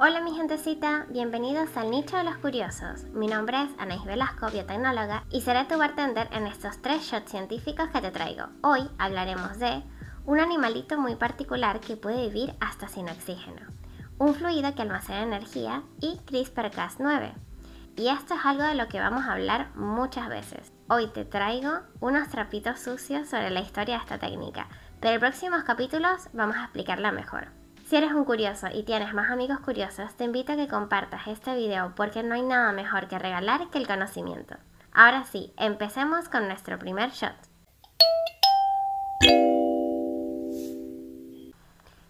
[0.00, 3.02] Hola mi gentecita, bienvenidos al Nicho de los Curiosos.
[3.14, 7.88] Mi nombre es Anaís Velasco, biotecnóloga, y seré tu bartender en estos tres shots científicos
[7.88, 8.44] que te traigo.
[8.62, 9.82] Hoy hablaremos de
[10.24, 13.62] un animalito muy particular que puede vivir hasta sin oxígeno,
[14.18, 17.32] un fluido que almacena energía y CRISPR-Cas9.
[17.96, 20.70] Y esto es algo de lo que vamos a hablar muchas veces.
[20.88, 24.68] Hoy te traigo unos trapitos sucios sobre la historia de esta técnica,
[25.00, 27.48] pero en próximos capítulos vamos a explicarla mejor.
[27.88, 31.54] Si eres un curioso y tienes más amigos curiosos, te invito a que compartas este
[31.54, 34.56] video porque no hay nada mejor que regalar que el conocimiento.
[34.92, 37.32] Ahora sí, empecemos con nuestro primer shot.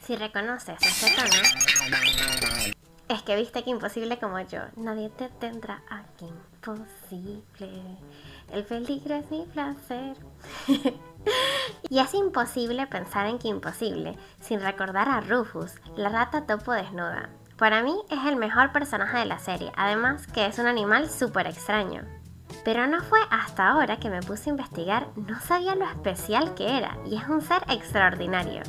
[0.00, 1.96] Si reconoces este tono,
[3.08, 7.80] es que viste que imposible como yo, nadie te tendrá aquí imposible.
[8.52, 10.16] El peligro es mi placer.
[11.88, 17.30] y es imposible pensar en que imposible sin recordar a Rufus, la rata topo desnuda.
[17.56, 21.46] Para mí es el mejor personaje de la serie, además que es un animal súper
[21.46, 22.02] extraño.
[22.64, 26.76] Pero no fue hasta ahora que me puse a investigar, no sabía lo especial que
[26.76, 28.62] era, y es un ser extraordinario.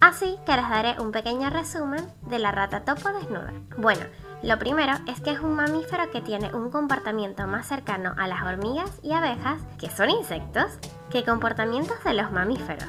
[0.00, 3.52] Así que les daré un pequeño resumen de la rata topo desnuda.
[3.76, 4.04] Bueno,
[4.42, 8.42] lo primero es que es un mamífero que tiene un comportamiento más cercano a las
[8.42, 10.78] hormigas y abejas, que son insectos,
[11.10, 12.88] que comportamientos de los mamíferos.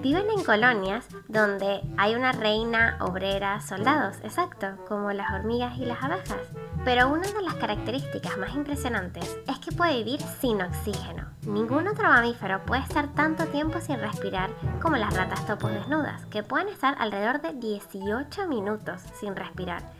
[0.00, 6.02] Viven en colonias donde hay una reina, obrera, soldados, exacto, como las hormigas y las
[6.02, 6.40] abejas.
[6.84, 11.25] Pero una de las características más impresionantes es que puede vivir sin oxígeno.
[11.46, 14.50] Ningún otro mamífero puede estar tanto tiempo sin respirar
[14.82, 19.92] como las ratas topos desnudas, que pueden estar alrededor de 18 minutos sin respirar.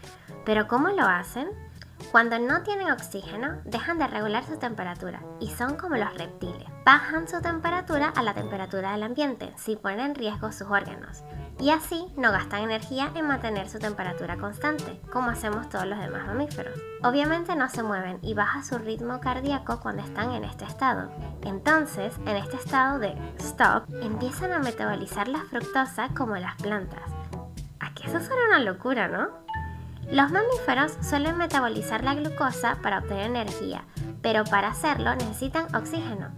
[0.44, 1.48] Pero ¿cómo lo hacen?
[2.16, 6.66] Cuando no tienen oxígeno, dejan de regular su temperatura y son como los reptiles.
[6.82, 11.24] Bajan su temperatura a la temperatura del ambiente, si ponen en riesgo sus órganos.
[11.60, 16.24] Y así no gastan energía en mantener su temperatura constante, como hacemos todos los demás
[16.24, 16.80] mamíferos.
[17.02, 21.10] Obviamente no se mueven y baja su ritmo cardíaco cuando están en este estado.
[21.42, 27.10] Entonces, en este estado de stop, empiezan a metabolizar la fructosa como las plantas.
[27.78, 29.45] Aquí eso suena una locura, ¿no?
[30.10, 33.84] Los mamíferos suelen metabolizar la glucosa para obtener energía,
[34.22, 36.30] pero para hacerlo necesitan oxígeno.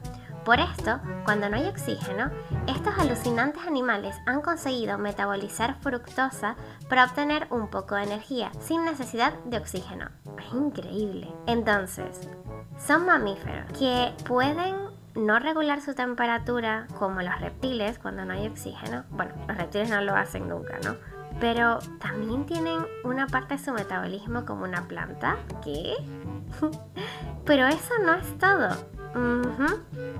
[0.45, 2.31] Por esto, cuando no hay oxígeno,
[2.67, 6.57] estos alucinantes animales han conseguido metabolizar fructosa
[6.89, 10.09] para obtener un poco de energía, sin necesidad de oxígeno.
[10.39, 11.31] Es increíble.
[11.47, 12.27] Entonces,
[12.79, 14.77] son mamíferos que pueden
[15.15, 19.05] no regular su temperatura como los reptiles cuando no hay oxígeno.
[19.11, 21.18] Bueno, los reptiles no lo hacen nunca, ¿no?
[21.41, 25.37] Pero también tienen una parte de su metabolismo como una planta.
[25.63, 25.95] ¿Qué?
[27.45, 28.69] pero eso no es todo.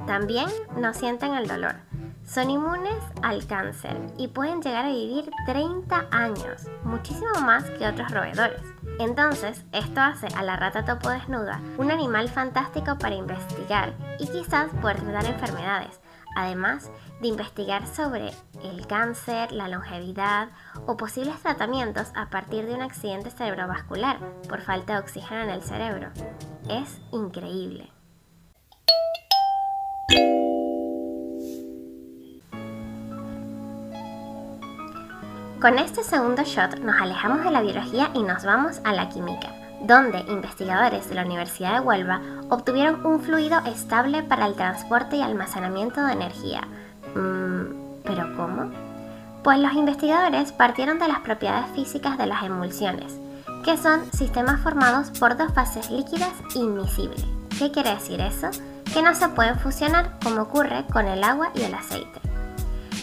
[0.07, 1.75] También no sienten el dolor.
[2.25, 8.11] Son inmunes al cáncer y pueden llegar a vivir 30 años, muchísimo más que otros
[8.11, 8.61] roedores.
[8.99, 14.71] Entonces, esto hace a la rata topo desnuda un animal fantástico para investigar y quizás
[14.83, 16.01] poder tratar enfermedades,
[16.39, 16.91] además
[17.21, 18.33] de investigar sobre
[18.63, 20.51] el cáncer, la longevidad
[20.87, 24.19] o posibles tratamientos a partir de un accidente cerebrovascular
[24.49, 26.11] por falta de oxígeno en el cerebro.
[26.69, 27.91] Es increíble.
[35.61, 39.68] Con este segundo shot nos alejamos de la biología y nos vamos a la química
[39.81, 45.23] donde investigadores de la Universidad de Huelva obtuvieron un fluido estable para el transporte y
[45.23, 46.63] almacenamiento de energía.
[47.15, 48.71] Mm, ¿Pero cómo?
[49.43, 53.19] Pues los investigadores partieron de las propiedades físicas de las emulsiones,
[53.65, 57.25] que son sistemas formados por dos fases líquidas inmisibles.
[57.59, 58.51] ¿Qué quiere decir eso?
[58.93, 62.21] Que no se pueden fusionar como ocurre con el agua y el aceite.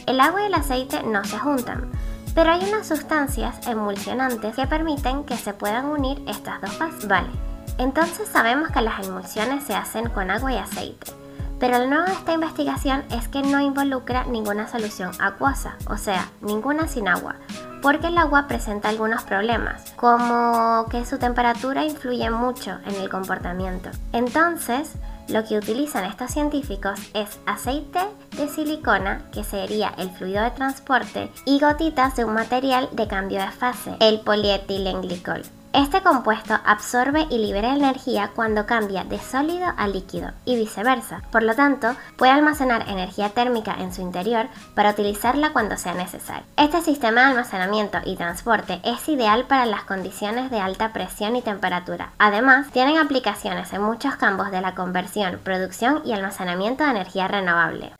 [0.06, 1.90] El agua y el aceite no se juntan,
[2.36, 7.08] pero hay unas sustancias emulsionantes que permiten que se puedan unir estas dos fases.
[7.08, 7.30] Vale,
[7.78, 11.14] entonces sabemos que las emulsiones se hacen con agua y aceite.
[11.60, 16.28] Pero lo nuevo de esta investigación es que no involucra ninguna solución acuosa, o sea,
[16.42, 17.36] ninguna sin agua,
[17.82, 23.90] porque el agua presenta algunos problemas, como que su temperatura influye mucho en el comportamiento.
[24.12, 24.92] Entonces,
[25.28, 28.00] lo que utilizan estos científicos es aceite
[28.38, 33.42] de silicona, que sería el fluido de transporte, y gotitas de un material de cambio
[33.42, 35.44] de fase, el polietilenglicol.
[35.76, 41.22] Este compuesto absorbe y libera energía cuando cambia de sólido a líquido y viceversa.
[41.34, 46.46] Por lo tanto, puede almacenar energía térmica en su interior para utilizarla cuando sea necesario.
[46.56, 51.42] Este sistema de almacenamiento y transporte es ideal para las condiciones de alta presión y
[51.42, 52.14] temperatura.
[52.20, 57.92] Además, tienen aplicaciones en muchos campos de la conversión, producción y almacenamiento de energía renovable.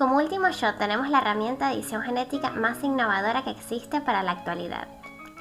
[0.00, 4.30] Como último shot tenemos la herramienta de edición genética más innovadora que existe para la
[4.30, 4.88] actualidad.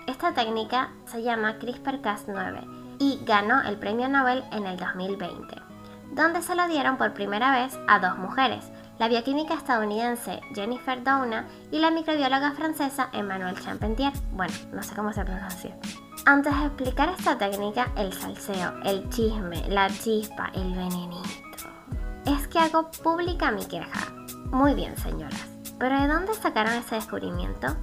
[0.05, 5.55] Esta técnica se llama CRISPR-Cas9 y ganó el premio Nobel en el 2020,
[6.11, 11.47] donde se lo dieron por primera vez a dos mujeres, la bioquímica estadounidense Jennifer Doudna
[11.71, 14.11] y la microbióloga francesa Emmanuelle Champentier.
[14.33, 15.77] Bueno, no sé cómo se pronuncia.
[16.25, 21.69] Antes de explicar esta técnica, el salseo, el chisme, la chispa, el venenito,
[22.25, 24.19] es que hago pública mi queja.
[24.51, 25.45] Muy bien, señoras.
[25.77, 27.75] ¿Pero de dónde sacaron ese descubrimiento?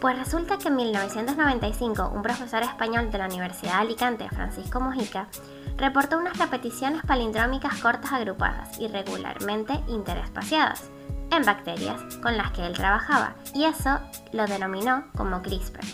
[0.00, 5.28] Pues resulta que en 1995 un profesor español de la Universidad de Alicante, Francisco Mojica,
[5.76, 10.90] reportó unas repeticiones palindrómicas cortas agrupadas, irregularmente interespaciadas,
[11.30, 13.98] en bacterias con las que él trabajaba, y eso
[14.32, 15.84] lo denominó como CRISPR.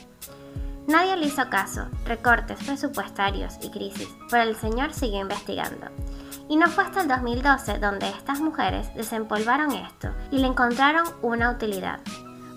[0.88, 5.86] Nadie le hizo caso, recortes presupuestarios y crisis, pero el señor siguió investigando.
[6.52, 11.50] Y no fue hasta el 2012 donde estas mujeres desempolvaron esto y le encontraron una
[11.50, 12.00] utilidad.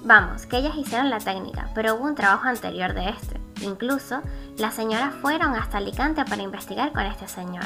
[0.04, 3.40] Vamos, que ellas hicieron la técnica, pero hubo un trabajo anterior de este.
[3.62, 4.22] Incluso,
[4.58, 7.64] las señoras fueron hasta Alicante para investigar con este señor.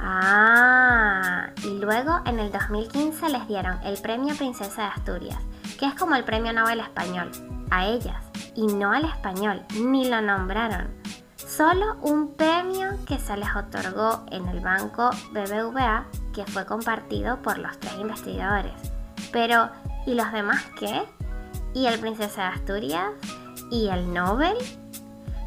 [0.00, 5.38] Ah, y luego en el 2015 les dieron el Premio Princesa de Asturias,
[5.78, 7.30] que es como el Premio Nobel Español,
[7.70, 8.24] a ellas,
[8.56, 10.99] y no al español, ni lo nombraron.
[11.60, 17.58] Solo un premio que se les otorgó en el banco BBVA, que fue compartido por
[17.58, 18.72] los tres investigadores.
[19.30, 19.68] Pero,
[20.06, 21.02] ¿y los demás qué?
[21.74, 23.10] ¿Y el Princesa de Asturias?
[23.70, 24.56] ¿Y el Nobel?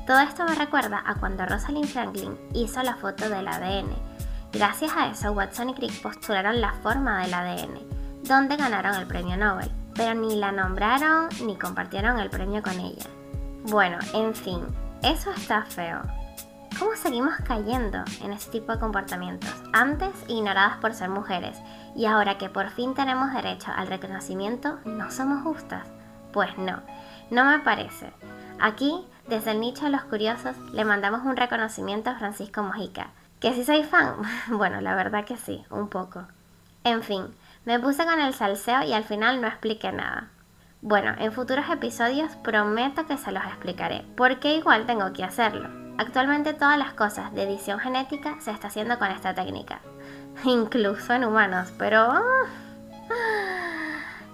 [0.06, 3.89] Todo esto me recuerda a cuando Rosalind Franklin hizo la foto del ADN.
[4.51, 7.80] Gracias a eso, Watson y Crick postularon la forma del ADN,
[8.21, 13.07] donde ganaron el premio Nobel, pero ni la nombraron ni compartieron el premio con ella.
[13.63, 14.59] Bueno, en fin,
[15.04, 16.02] eso está feo.
[16.80, 19.54] ¿Cómo seguimos cayendo en ese tipo de comportamientos?
[19.74, 21.58] Antes ignoradas por ser mujeres
[21.96, 25.86] y ahora que por fin tenemos derecho al reconocimiento, ¿no somos justas?
[26.32, 26.82] Pues no,
[27.30, 28.14] no me parece.
[28.60, 33.10] Aquí, desde el nicho de los curiosos, le mandamos un reconocimiento a Francisco Mojica.
[33.40, 34.16] ¿Que si soy fan?
[34.48, 36.26] Bueno, la verdad que sí, un poco.
[36.86, 37.28] En fin,
[37.66, 40.30] me puse con el salseo y al final no expliqué nada.
[40.85, 45.69] Bueno, en futuros episodios prometo que se los explicaré, porque igual tengo que hacerlo.
[45.97, 49.80] Actualmente todas las cosas de edición genética se está haciendo con esta técnica,
[50.44, 52.01] incluso en humanos, pero...
[52.12, 52.47] Ah,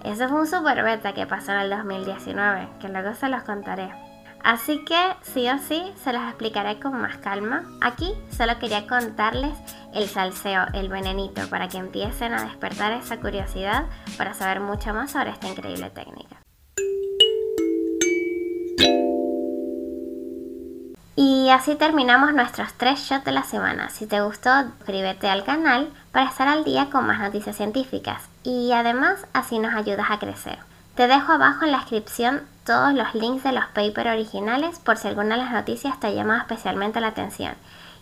[0.02, 3.92] eso fue un super beta que pasó en el 2019, que luego se los contaré.
[4.42, 7.62] Así que sí o sí se los explicaré con más calma.
[7.80, 9.56] Aquí solo quería contarles
[9.94, 13.84] el salseo, el venenito, para que empiecen a despertar esa curiosidad
[14.18, 16.39] para saber mucho más sobre esta increíble técnica.
[21.22, 23.90] Y así terminamos nuestros tres shots de la semana.
[23.90, 28.72] Si te gustó, suscríbete al canal para estar al día con más noticias científicas y
[28.72, 30.60] además así nos ayudas a crecer.
[30.94, 35.08] Te dejo abajo en la descripción todos los links de los papers originales por si
[35.08, 37.52] alguna de las noticias te ha llamado especialmente la atención.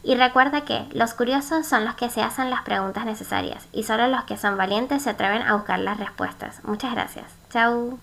[0.04, 4.06] Y recuerda que los curiosos son los que se hacen las preguntas necesarias y solo
[4.06, 6.62] los que son valientes se atreven a buscar las respuestas.
[6.62, 7.26] Muchas gracias.
[7.50, 7.98] Chao.